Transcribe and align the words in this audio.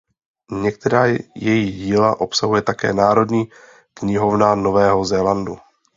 Některá 0.51 1.05
její 1.35 1.71
díla 1.71 2.21
obsahuje 2.21 2.61
také 2.61 2.93
Národní 2.93 3.43
knihovna 3.93 4.55
Nového 4.55 5.05
Zélandu. 5.05 5.57